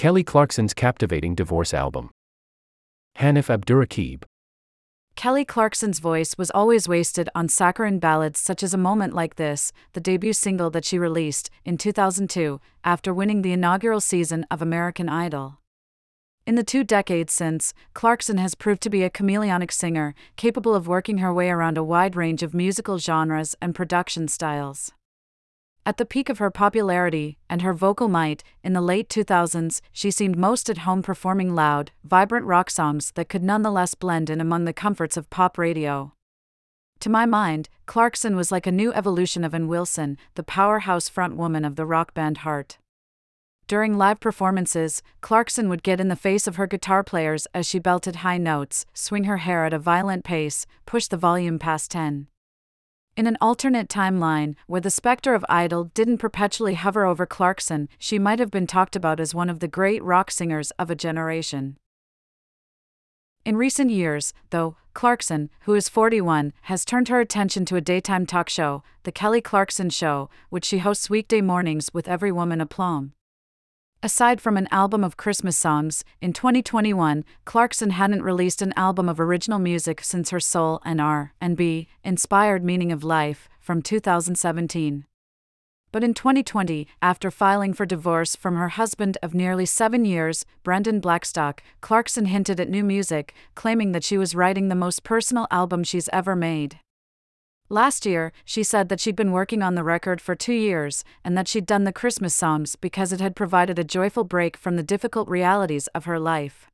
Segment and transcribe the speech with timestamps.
[0.00, 2.08] Kelly Clarkson's captivating divorce album.
[3.18, 4.22] Hanif Abdurraqib.
[5.14, 9.72] Kelly Clarkson's voice was always wasted on saccharine ballads such as A Moment Like This,
[9.92, 15.10] the debut single that she released in 2002 after winning the inaugural season of American
[15.10, 15.58] Idol.
[16.46, 20.88] In the two decades since, Clarkson has proved to be a chameleonic singer, capable of
[20.88, 24.92] working her way around a wide range of musical genres and production styles.
[25.90, 30.12] At the peak of her popularity and her vocal might, in the late 2000s, she
[30.12, 34.66] seemed most at home performing loud, vibrant rock songs that could nonetheless blend in among
[34.66, 36.12] the comforts of pop radio.
[37.00, 41.66] To my mind, Clarkson was like a new evolution of Ann Wilson, the powerhouse frontwoman
[41.66, 42.78] of the rock band Heart.
[43.66, 47.80] During live performances, Clarkson would get in the face of her guitar players as she
[47.80, 52.28] belted high notes, swing her hair at a violent pace, push the volume past 10.
[53.16, 58.18] In an alternate timeline, where the specter of Idol didn't perpetually hover over Clarkson, she
[58.18, 61.76] might have been talked about as one of the great rock singers of a generation.
[63.44, 68.26] In recent years, though, Clarkson, who is 41, has turned her attention to a daytime
[68.26, 73.12] talk show, The Kelly Clarkson Show, which she hosts weekday mornings with Every Woman Aplomb.
[74.02, 79.20] Aside from an album of Christmas songs, in 2021, Clarkson hadn't released an album of
[79.20, 85.04] original music since her soul and R&B inspired Meaning of Life from 2017.
[85.92, 90.98] But in 2020, after filing for divorce from her husband of nearly seven years, Brandon
[91.00, 95.84] Blackstock, Clarkson hinted at new music, claiming that she was writing the most personal album
[95.84, 96.78] she's ever made.
[97.72, 101.38] Last year, she said that she'd been working on the record for two years, and
[101.38, 104.82] that she'd done the Christmas songs because it had provided a joyful break from the
[104.82, 106.68] difficult realities of her life.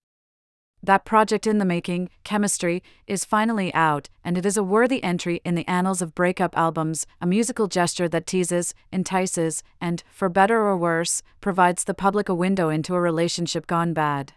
[0.82, 5.42] That project in the making, Chemistry, is finally out, and it is a worthy entry
[5.44, 10.62] in the annals of breakup albums, a musical gesture that teases, entices, and, for better
[10.62, 14.32] or worse, provides the public a window into a relationship gone bad.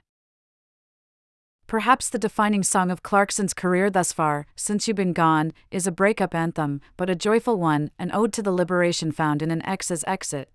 [1.70, 5.92] Perhaps the defining song of Clarkson's career thus far, Since You've Been Gone, is a
[5.92, 10.04] breakup anthem, but a joyful one, an ode to the liberation found in an ex's
[10.08, 10.50] exit.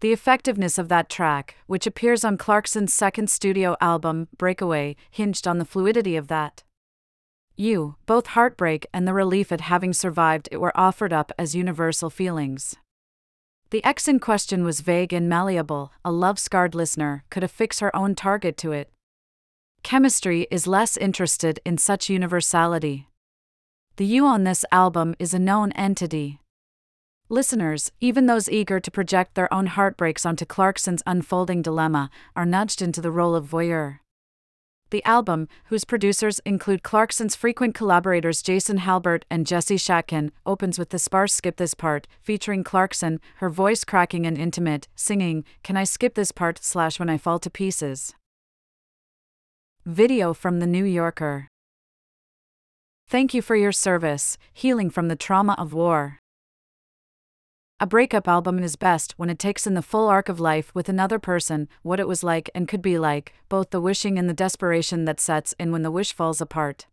[0.00, 5.58] The effectiveness of that track, which appears on Clarkson's second studio album, Breakaway, hinged on
[5.58, 6.64] the fluidity of that.
[7.54, 12.10] You, both heartbreak and the relief at having survived it were offered up as universal
[12.10, 12.74] feelings.
[13.70, 17.94] The ex in question was vague and malleable, a love scarred listener could affix her
[17.94, 18.90] own target to it,
[19.82, 23.08] Chemistry is less interested in such universality.
[23.96, 26.40] The you on this album is a known entity.
[27.28, 32.82] Listeners, even those eager to project their own heartbreaks onto Clarkson's unfolding dilemma, are nudged
[32.82, 34.00] into the role of voyeur.
[34.90, 40.90] The album, whose producers include Clarkson's frequent collaborators Jason Halbert and Jesse Shatkin, opens with
[40.90, 45.82] the sparse Skip This Part, featuring Clarkson, her voice cracking and intimate, singing, Can I
[45.82, 48.14] skip this part slash when I fall to pieces?
[49.86, 51.46] Video from The New Yorker.
[53.06, 56.18] Thank you for your service, healing from the trauma of war.
[57.78, 60.88] A breakup album is best when it takes in the full arc of life with
[60.88, 64.34] another person, what it was like and could be like, both the wishing and the
[64.34, 66.88] desperation that sets in when the wish falls apart.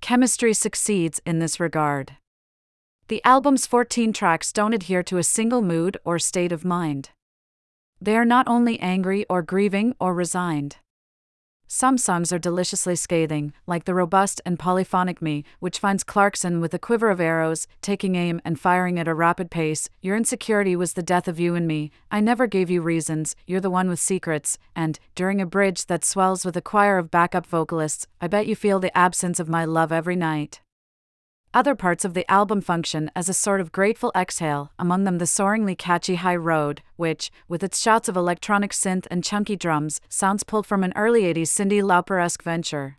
[0.00, 2.16] Chemistry succeeds in this regard.
[3.06, 7.10] The album's 14 tracks don't adhere to a single mood or state of mind.
[8.00, 10.78] They are not only angry or grieving or resigned.
[11.72, 16.74] Some songs are deliciously scathing, like the robust and polyphonic Me, which finds Clarkson with
[16.74, 19.88] a quiver of arrows, taking aim and firing at a rapid pace.
[20.02, 21.92] Your insecurity was the death of you and me.
[22.10, 24.58] I never gave you reasons, you're the one with secrets.
[24.74, 28.56] And, during a bridge that swells with a choir of backup vocalists, I bet you
[28.56, 30.60] feel the absence of my love every night.
[31.52, 35.24] Other parts of the album function as a sort of grateful exhale, among them the
[35.24, 40.44] soaringly catchy High Road, which, with its shots of electronic synth and chunky drums, sounds
[40.44, 42.98] pulled from an early 80s Cyndi Lauper esque venture.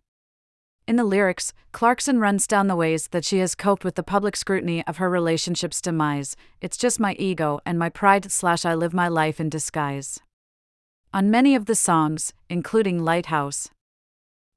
[0.85, 4.35] In the lyrics, Clarkson runs down the ways that she has coped with the public
[4.35, 6.35] scrutiny of her relationship's demise.
[6.59, 10.19] It's just my ego and my pride slash I live my life in disguise.
[11.13, 13.69] On many of the songs, including Lighthouse,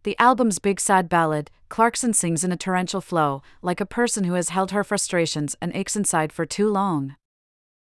[0.05, 4.35] the album's big sad ballad, Clarkson sings in a torrential flow, like a person who
[4.35, 7.17] has held her frustrations and aches inside for too long.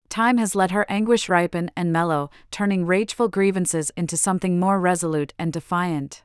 [0.09, 5.33] Time has let her anguish ripen and mellow, turning rageful grievances into something more resolute
[5.37, 6.23] and defiant.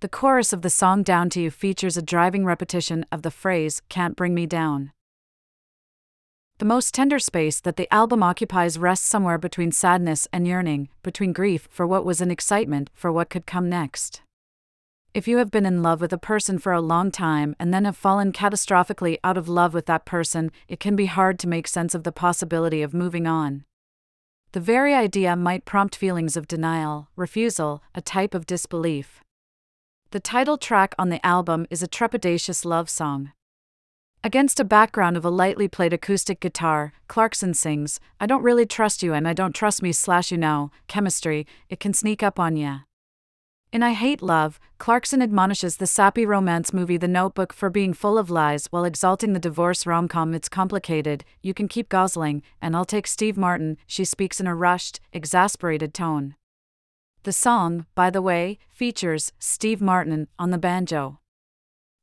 [0.00, 3.82] The chorus of the song Down to You features a driving repetition of the phrase,
[3.90, 4.92] Can't Bring Me Down.
[6.58, 11.34] The most tender space that the album occupies rests somewhere between sadness and yearning, between
[11.34, 14.22] grief for what was and excitement for what could come next.
[15.16, 17.86] If you have been in love with a person for a long time and then
[17.86, 21.66] have fallen catastrophically out of love with that person, it can be hard to make
[21.66, 23.64] sense of the possibility of moving on.
[24.52, 29.22] The very idea might prompt feelings of denial, refusal, a type of disbelief.
[30.10, 33.32] The title track on the album is a trepidatious love song.
[34.22, 39.02] Against a background of a lightly played acoustic guitar, Clarkson sings, I don't really trust
[39.02, 42.58] you and I don't trust me slash you know, chemistry, it can sneak up on
[42.58, 42.80] ya.
[43.72, 48.16] In I Hate Love, Clarkson admonishes the sappy romance movie The Notebook for being full
[48.16, 52.76] of lies while exalting the divorce rom com It's Complicated, You Can Keep Gosling, and
[52.76, 56.36] I'll Take Steve Martin, she speaks in a rushed, exasperated tone.
[57.24, 61.18] The song, by the way, features Steve Martin on the banjo.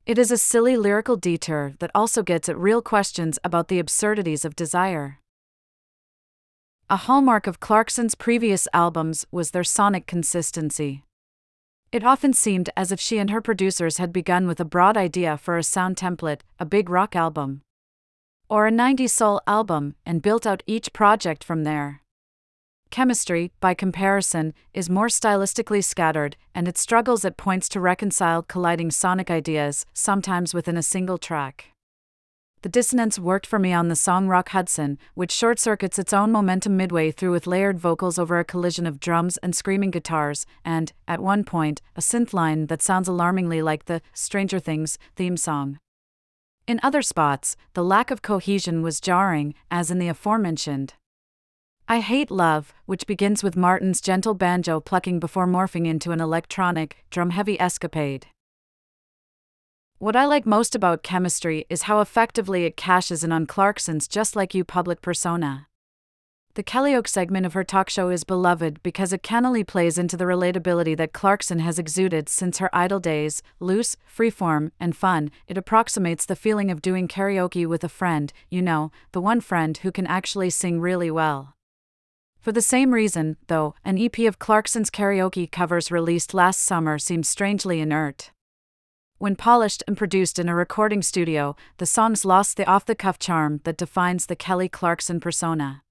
[0.04, 4.44] It is a silly lyrical detour that also gets at real questions about the absurdities
[4.44, 5.18] of desire.
[6.90, 11.04] A hallmark of Clarkson's previous albums was their sonic consistency.
[11.94, 15.38] It often seemed as if she and her producers had begun with a broad idea
[15.38, 17.62] for a sound template, a big rock album,
[18.48, 22.02] or a 90s soul album, and built out each project from there.
[22.90, 28.90] Chemistry, by comparison, is more stylistically scattered, and it struggles at points to reconcile colliding
[28.90, 31.73] sonic ideas, sometimes within a single track.
[32.64, 36.32] The dissonance worked for me on the song Rock Hudson, which short circuits its own
[36.32, 40.90] momentum midway through with layered vocals over a collision of drums and screaming guitars, and,
[41.06, 45.78] at one point, a synth line that sounds alarmingly like the Stranger Things theme song.
[46.66, 50.94] In other spots, the lack of cohesion was jarring, as in the aforementioned.
[51.86, 57.04] I Hate Love, which begins with Martin's gentle banjo plucking before morphing into an electronic,
[57.10, 58.28] drum heavy escapade.
[59.98, 64.34] What I like most about chemistry is how effectively it cashes in on Clarkson's Just
[64.34, 65.68] Like You public persona.
[66.54, 70.24] The Kellyoke segment of her talk show is beloved because it cannily plays into the
[70.24, 75.30] relatability that Clarkson has exuded since her idol days, loose, freeform, and fun.
[75.46, 79.78] It approximates the feeling of doing karaoke with a friend, you know, the one friend
[79.78, 81.54] who can actually sing really well.
[82.40, 87.28] For the same reason, though, an EP of Clarkson's karaoke covers released last summer seems
[87.28, 88.32] strangely inert.
[89.24, 93.18] When polished and produced in a recording studio, the songs lost the off the cuff
[93.18, 95.82] charm that defines the Kelly Clarkson persona.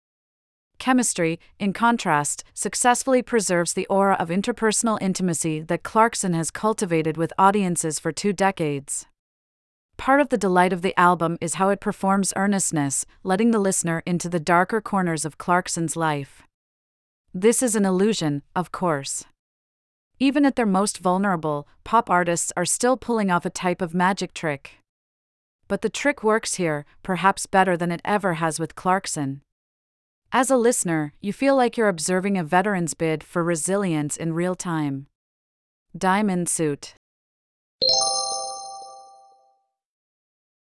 [0.78, 7.34] Chemistry, in contrast, successfully preserves the aura of interpersonal intimacy that Clarkson has cultivated with
[7.40, 9.08] audiences for two decades.
[9.98, 14.04] Part of the delight of the album is how it performs earnestness, letting the listener
[14.06, 16.44] into the darker corners of Clarkson's life.
[17.34, 19.26] This is an illusion, of course.
[20.20, 24.34] Even at their most vulnerable, pop artists are still pulling off a type of magic
[24.34, 24.78] trick.
[25.68, 29.42] But the trick works here, perhaps better than it ever has with Clarkson.
[30.32, 34.56] As a listener, you feel like you're observing a veteran's bid for resilience in real
[34.56, 35.08] time.
[35.98, 36.96] Diamond Suit